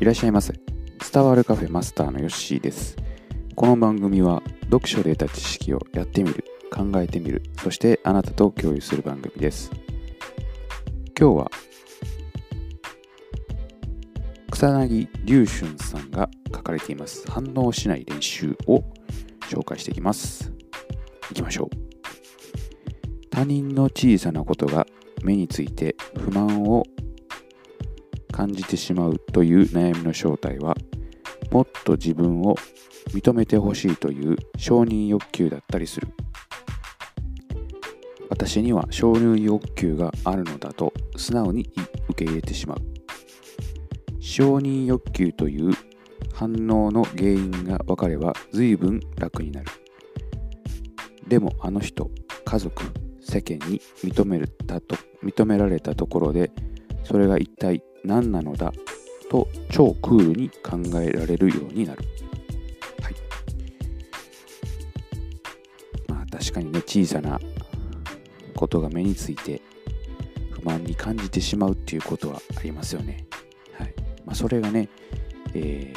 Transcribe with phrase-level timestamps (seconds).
[0.00, 0.54] いらっしゃいませ。
[1.12, 2.96] 伝わるカフェマスターのヨッシーです。
[3.56, 9.72] この番組は読書で得た知識をやってみる考えてみるそしてあなたと共有する番組です。
[11.18, 11.50] 今日は
[14.52, 18.84] 草薙龍春さんが書かれています反応しない練習を
[19.50, 20.52] 紹介していきます。
[21.32, 23.28] いきましょう。
[23.30, 24.86] 他人の小さなことが
[25.24, 26.84] 目について不満を
[28.38, 30.76] 感じてしまうという悩みの正体は
[31.50, 32.54] もっと自分を
[33.08, 36.06] 認めてほしいという承認欲求だったりする。
[38.30, 41.68] 私には承認欲求があるのだと素直に
[42.10, 42.78] 受け入れてしまう。
[44.20, 45.72] 承認欲求という
[46.32, 49.66] 反応の原因が分かれば随分楽になる。
[51.26, 52.08] でもあの人
[52.44, 52.84] 家族
[53.20, 54.94] 世間に認めたと
[55.24, 56.52] 認められたところで
[57.02, 58.72] それが一体何なのだ？
[59.30, 62.02] と超クールに考えられるようになる。
[63.02, 63.14] はい。
[66.08, 67.38] まあ確かにね、小さな
[68.56, 69.60] ことが目について
[70.50, 73.26] 不満に感じてしまうっていうことはありますよね。
[73.72, 73.94] はい。
[74.24, 74.88] まあそれがね、
[75.54, 75.92] え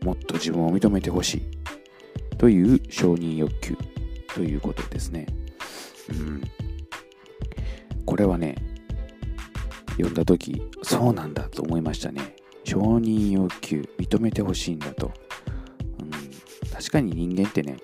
[0.00, 1.42] ー、もっと自分を認めてほしい
[2.36, 3.76] という承認欲求
[4.34, 5.26] ということですね。
[6.10, 6.42] うん。
[8.04, 8.56] これはね、
[9.96, 12.36] 読んだ時そうなんだと思いましたね。
[12.64, 15.12] 承認欲求認めてほしいんだと、
[16.00, 16.10] うん、
[16.72, 17.76] 確かに人間ってね、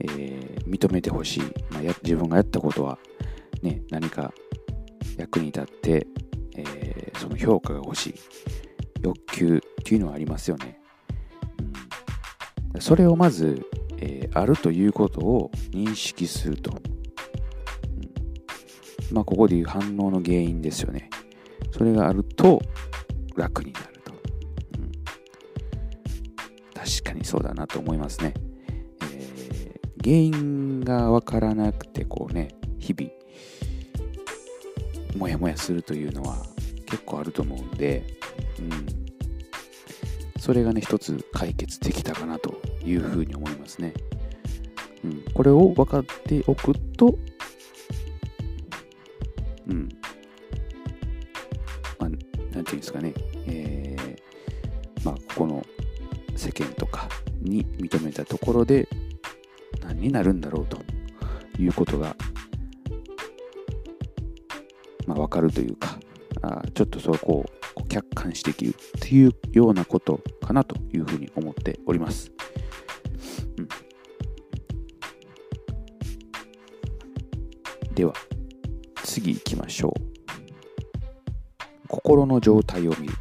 [0.00, 2.98] えー、認めてほしい、まあ、や自分がやったことは、
[3.62, 4.32] ね、何か
[5.16, 6.06] 役に立って、
[6.56, 8.14] えー、その評価が欲しい。
[9.02, 10.78] 欲求っていうのはありますよね、
[12.74, 13.64] うん、それをまず、
[13.98, 16.80] えー、あるということを認識すると、
[19.12, 21.08] まあ、ここでいう反応の原因ですよね。
[21.72, 22.60] それがあると
[23.36, 24.92] 楽になると、うん、
[26.74, 28.34] 確かにそうだなと思いますね、
[29.02, 32.48] えー、原因がわからなくてこうね
[32.78, 33.10] 日々
[35.16, 36.36] モヤモヤするというのは
[36.86, 38.04] 結構あると思うんで、
[38.58, 43.94] うん、それがね一つ解決できたかなというふうに思いますね、
[45.04, 47.18] うん、これを分かっておくと
[55.08, 55.64] まあ、ここの
[56.36, 57.08] 世間とか
[57.40, 58.86] に認めたところで
[59.82, 60.78] 何になるんだろうと
[61.58, 62.14] いうことが、
[65.06, 65.98] まあ、分かるというか
[66.42, 72.30] あちょっとそこを客観視できるっていうようなことかなというふうに思っております。
[73.56, 73.68] うん、
[77.94, 78.12] では
[79.04, 79.92] 次行きましょう。
[81.88, 83.14] 心の状態を見る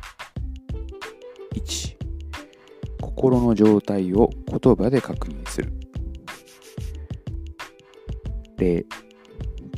[1.58, 1.98] 1
[3.02, 5.74] 心の状態を言葉で確認する。
[8.58, 8.86] 0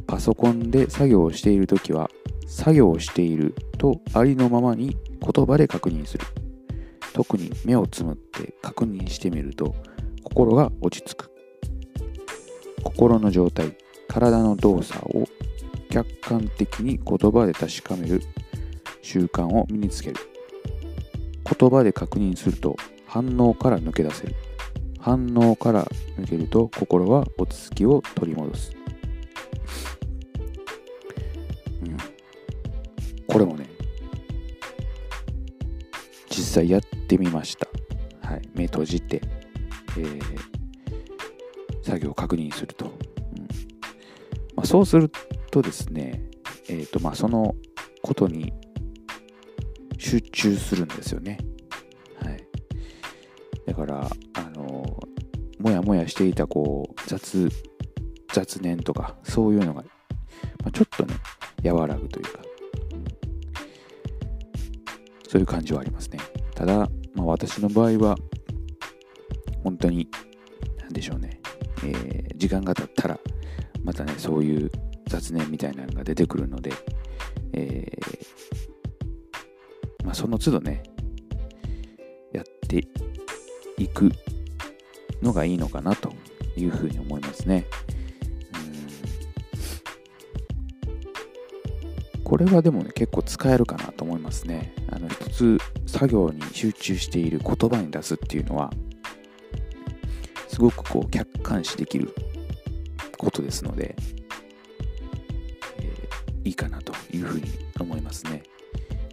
[0.07, 2.09] パソコンで作業をしているときは
[2.47, 6.25] 作業をしているとありのままに言葉で確認する。
[7.13, 9.75] 特に目をつむって確認してみると
[10.23, 11.31] 心が落ち着く。
[12.83, 15.27] 心の状態体の動作を
[15.89, 18.21] 客観的に言葉で確かめる
[19.01, 20.28] 習慣を身につける。
[21.57, 22.75] 言葉で確認すると
[23.07, 24.35] 反応から抜け出せる。
[24.99, 25.85] 反応から
[26.19, 28.75] 抜けると心は落ち着きを取り戻す、
[31.81, 31.97] うん、
[33.25, 33.65] これもね
[36.29, 37.67] 実際やってみました、
[38.27, 39.21] はい、目閉じて、
[39.97, 40.21] えー、
[41.81, 42.93] 作業を確認すると、うん。
[44.55, 45.09] まあ、そうする
[45.49, 46.21] とですね、
[46.67, 47.55] えーとまあ、その
[48.01, 48.53] ことに
[49.99, 51.37] 集中するんですよね。
[52.23, 52.47] はい。
[53.67, 54.99] だから、あの、
[55.59, 57.49] もやもやしていた、こう、雑、
[58.33, 59.83] 雑念とか、そういうのが、ま
[60.65, 61.15] あ、ちょっとね、
[61.63, 62.39] 和らぐというか、
[65.27, 66.19] そういう感じはありますね。
[66.55, 68.17] ただ、まあ、私の場合は、
[69.63, 70.07] 本当に、
[70.79, 71.41] なんでしょうね、
[71.83, 73.19] えー、時間が経ったら、
[73.83, 74.71] またね、そういう
[75.07, 76.71] 雑念みたいなのが出てくるので、
[77.51, 78.68] えー、
[80.09, 80.81] まあ、その都度ね、
[82.33, 82.83] やって
[83.77, 84.11] いく
[85.21, 86.11] のがいいのかなと
[86.57, 87.67] いうふうに思いますね。
[92.23, 94.73] これはでもね、結構使えるかなと思いますね。
[94.91, 98.73] あの、一つ作業に集中している言葉に出すっていうのは、
[100.47, 102.15] すごくこう客観視できる
[103.19, 103.95] ことですので、
[105.77, 107.47] えー、いいかなというふうに
[107.79, 108.41] 思いますね。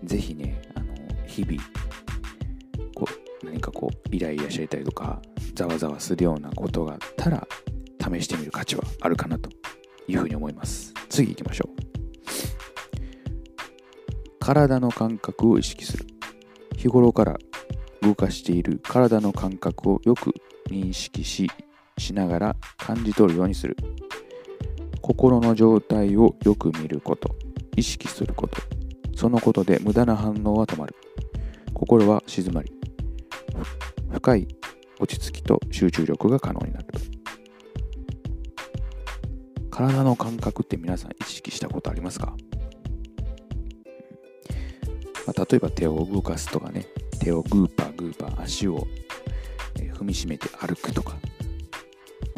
[0.04, 0.62] ぜひね、
[1.26, 1.62] 日々
[2.94, 3.06] こ
[3.42, 5.20] う、何かこうイライラしていたりとか
[5.54, 7.46] ざわざわするようなことがあったら
[7.98, 9.50] 試してみる価値はあるかなと
[10.08, 10.94] いうふうに思います。
[11.08, 11.76] 次行きましょう。
[14.38, 16.06] 体の感覚を意識する。
[16.76, 17.36] 日頃から
[18.02, 20.32] 動かしている体の感覚をよく
[20.70, 21.50] 認識し
[21.98, 23.76] しながら感じ取るようにする。
[25.00, 27.34] 心の状態をよく見ること。
[27.76, 28.58] 意識すること。
[29.16, 30.94] そのことで無駄な反応は止まる。
[31.74, 32.70] 心は静まり
[34.12, 34.46] 深い
[35.00, 37.00] 落ち着きと集中力が可能になると。
[39.70, 42.34] 体の感覚って皆さん意識したことありますか、
[45.26, 46.86] まあ、例えば手を動かすとかね。
[47.18, 48.86] 手をグーパーグーパー足を
[49.74, 51.16] 踏みしめて歩くとか。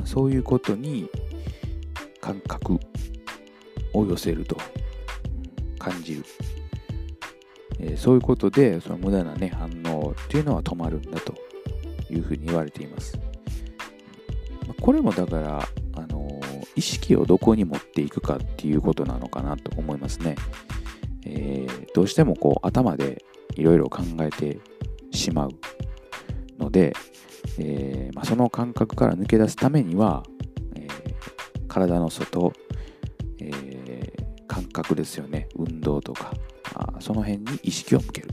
[0.04, 1.10] そういうことに
[2.20, 2.78] 感覚
[3.92, 4.56] を寄せると
[5.78, 6.24] 感じる、
[7.78, 11.34] えそういうことでその無駄なね反応っていうのは止まるんだと
[12.10, 13.18] いうふうに言われています。
[14.80, 16.40] これもだからあの
[16.76, 20.36] 意識をどこに持っていくかっていうことなのかなと思いますね、
[21.24, 23.24] えー、どうしてもこう頭で
[23.56, 24.60] いろいろ考えて
[25.10, 25.50] しまう
[26.58, 26.94] ので、
[27.58, 30.22] えー、まあ、その感覚から抜け出すためには、
[30.76, 32.52] えー、体の外、
[33.40, 33.50] え
[34.82, 35.48] 覚ですよね。
[35.56, 36.32] 運動とか。
[36.74, 38.28] あその辺に意識を向ける。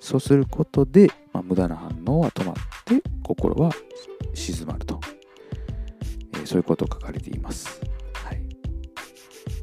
[0.00, 3.72] そうすることで、まあ、無駄な反応は止まって心は
[4.34, 5.00] 静まると、
[6.34, 7.80] えー、そういうことが書かれています、
[8.14, 8.40] はい、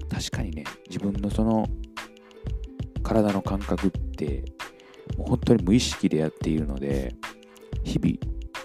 [0.10, 1.65] 確かにね自分のその
[3.04, 4.44] 体の感覚って
[5.18, 7.16] もう本当に無意識でやっているので
[7.86, 8.18] 日々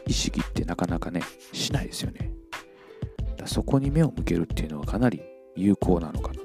[0.04, 1.22] 意識ってなかなかね
[1.52, 2.32] しないですよね。
[3.44, 5.22] そこに目を向けるっていうのはかなり
[5.56, 6.37] 有効なのかな。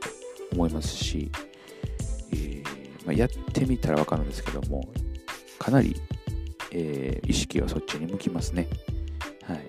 [0.53, 1.31] 思いますし、
[2.31, 2.63] えー、
[3.05, 4.87] まあ、やってみたら分かるんですけども
[5.59, 5.95] かなり、
[6.71, 8.67] えー、意識はそっちに向きますね
[9.43, 9.59] はい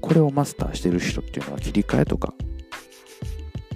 [0.00, 2.32] これをマスターしてる人っていうのは切り替えとか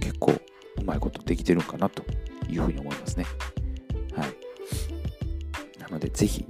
[0.01, 2.05] 結構うまいことできてるんかなと
[2.49, 3.27] いうふうに思いますね
[4.15, 6.45] はいなのでぜひ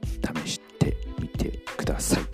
[0.45, 2.21] 試してみてくださ。
[2.21, 2.34] い。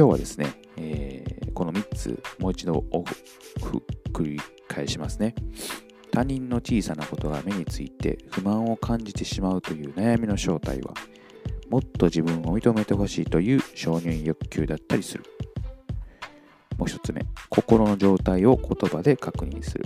[0.00, 0.46] 今日はですね、
[0.78, 3.14] えー、この3つもう一度オフ
[4.14, 5.34] 繰り返しますね。
[6.10, 10.94] 他人の小さなことが目について不満を感じてしまうという悩みの正体は
[11.68, 15.24] もっと自分を認めてほしいという承認欲求だったりする。
[16.78, 17.20] もう一つ目、
[17.50, 19.84] 心の状態を言葉で確認する。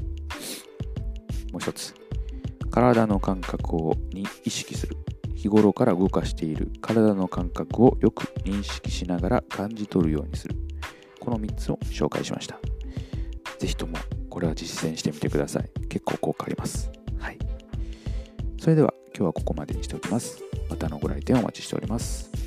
[1.50, 1.93] もう一つ、
[2.70, 4.96] 体の感覚をに意識する。
[5.44, 10.56] 日頃から動かしている体の感覚をよく認識しながら感じ取るようにする。
[11.20, 12.58] この3つを紹介しました。
[13.58, 13.99] 是非とも
[14.31, 15.69] これは実践してみてください。
[15.91, 16.91] 結構効果あります。
[17.19, 17.38] はい。
[18.58, 20.43] それでは今日はここまでにしておきます。
[20.70, 22.44] またのご来店お待ちしております。